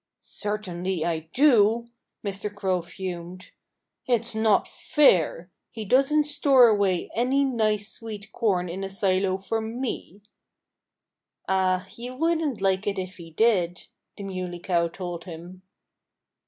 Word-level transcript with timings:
"Certainly 0.21 1.05
I 1.05 1.29
do!" 1.31 1.85
Mr. 2.25 2.51
Crow 2.51 2.81
fumed. 2.81 3.51
"It's 4.07 4.33
not 4.33 4.67
fair. 4.67 5.51
He 5.69 5.85
doesn't 5.85 6.23
store 6.23 6.69
away 6.69 7.11
any 7.13 7.45
nice 7.45 7.89
sweet 7.91 8.31
corn 8.31 8.67
in 8.67 8.83
a 8.83 8.89
silo 8.89 9.37
for 9.37 9.61
me." 9.61 10.21
"Ah! 11.47 11.87
You 11.95 12.15
wouldn't 12.15 12.61
like 12.61 12.87
it 12.87 12.97
if 12.97 13.17
he 13.17 13.29
did," 13.29 13.85
the 14.17 14.23
Muley 14.23 14.57
Cow 14.57 14.87
told 14.87 15.25
him. 15.25 15.61